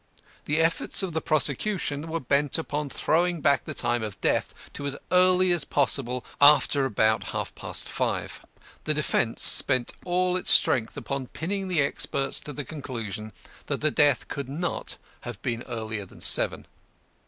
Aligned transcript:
The 0.45 0.59
efforts 0.59 1.03
of 1.03 1.13
the 1.13 1.21
prosecution 1.21 2.07
were 2.07 2.19
bent 2.19 2.57
upon 2.57 2.89
throwing 2.89 3.39
back 3.39 3.65
the 3.65 3.75
time 3.75 4.01
of 4.01 4.19
death 4.19 4.51
to 4.73 4.87
as 4.87 4.97
early 5.11 5.51
as 5.51 5.63
possible 5.63 6.25
after 6.41 6.85
about 6.85 7.25
half 7.35 7.53
past 7.53 7.87
five. 7.87 8.43
The 8.85 8.95
defence 8.95 9.43
spent 9.43 9.93
all 10.03 10.35
its 10.37 10.49
strength 10.49 10.97
upon 10.97 11.27
pinning 11.27 11.67
the 11.67 11.83
experts 11.83 12.39
to 12.39 12.51
the 12.51 12.65
conclusion 12.65 13.31
that 13.67 13.77
death 13.93 14.27
could 14.27 14.49
not 14.49 14.97
have 15.19 15.39
been 15.43 15.61
earlier 15.67 16.07
than 16.07 16.19
seven. 16.21 16.65